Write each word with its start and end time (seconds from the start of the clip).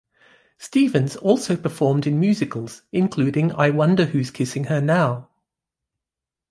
Stevens 0.57 1.15
also 1.15 1.55
performed 1.55 2.07
in 2.07 2.19
musicals 2.19 2.81
including 2.91 3.51
I 3.51 3.69
Wonder 3.69 4.05
Who's 4.05 4.31
Kissing 4.31 4.63
Her 4.63 4.81
Now? 4.81 5.29